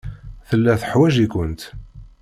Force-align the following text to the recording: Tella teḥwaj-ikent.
Tella 0.47 0.73
teḥwaj-ikent. 0.81 1.61